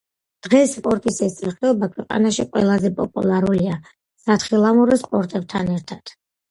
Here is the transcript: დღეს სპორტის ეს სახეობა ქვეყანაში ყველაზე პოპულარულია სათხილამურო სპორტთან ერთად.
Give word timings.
დღეს 0.45 0.71
სპორტის 0.77 1.19
ეს 1.27 1.35
სახეობა 1.41 1.91
ქვეყანაში 1.93 2.47
ყველაზე 2.57 2.93
პოპულარულია 3.03 3.79
სათხილამურო 4.27 5.03
სპორტთან 5.07 5.75
ერთად. 5.81 6.19